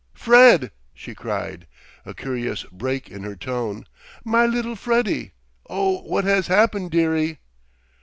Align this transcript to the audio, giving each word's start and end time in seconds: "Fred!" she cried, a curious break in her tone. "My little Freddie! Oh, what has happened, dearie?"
"Fred!" 0.15 0.71
she 0.95 1.13
cried, 1.13 1.67
a 2.07 2.15
curious 2.15 2.63
break 2.71 3.11
in 3.11 3.21
her 3.21 3.35
tone. 3.35 3.85
"My 4.23 4.47
little 4.47 4.75
Freddie! 4.75 5.33
Oh, 5.69 6.01
what 6.01 6.23
has 6.23 6.47
happened, 6.47 6.89
dearie?" 6.89 7.37